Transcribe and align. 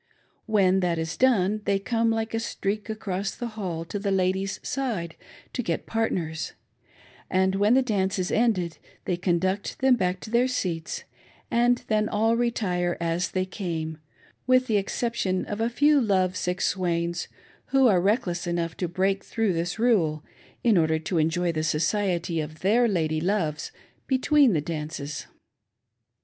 When 0.47 0.79
that 0.79 0.97
is 0.97 1.15
done, 1.15 1.61
they 1.65 1.77
come 1.77 2.09
like 2.09 2.33
a 2.33 2.39
streak 2.39 2.89
across 2.89 3.35
the 3.35 3.49
hall 3.49 3.85
to, 3.85 3.99
the 3.99 4.09
ladies' 4.09 4.59
side, 4.67 5.15
to 5.53 5.61
get 5.61 5.85
partners; 5.85 6.53
and 7.29 7.53
when 7.53 7.75
the 7.75 7.83
dance 7.83 8.17
is 8.17 8.31
ended 8.31 8.79
they 9.05 9.15
conduct 9.15 9.77
them 9.77 9.95
back 9.97 10.19
to 10.21 10.31
their 10.31 10.47
seats, 10.47 11.03
and 11.51 11.83
then 11.87 12.09
all 12.09 12.35
retire 12.35 12.97
as 12.99 13.29
they 13.29 13.45
came, 13.45 13.99
with 14.47 14.65
the 14.65 14.77
exception 14.77 15.45
of 15.45 15.61
a 15.61 15.69
few 15.69 16.01
love 16.01 16.35
sick 16.35 16.61
swains 16.61 17.27
who 17.67 17.85
are 17.87 18.01
reckless 18.01 18.47
enough 18.47 18.75
to 18.77 18.87
break 18.87 19.23
through 19.23 19.53
this 19.53 19.77
rule, 19.77 20.23
in 20.63 20.79
order 20.79 20.97
to, 20.97 21.19
enjoy 21.19 21.51
the 21.51 21.61
society 21.61 22.39
of 22.41 22.61
their 22.61 22.87
lady 22.87 23.21
loves 23.21 23.71
between 24.07 24.53
the 24.53 24.61
dances. 24.61 25.27